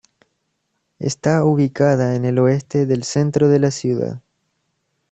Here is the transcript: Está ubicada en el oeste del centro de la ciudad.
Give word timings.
Está 0.97 1.45
ubicada 1.45 2.15
en 2.15 2.25
el 2.25 2.39
oeste 2.39 2.87
del 2.87 3.03
centro 3.03 3.49
de 3.49 3.59
la 3.59 3.69
ciudad. 3.69 4.19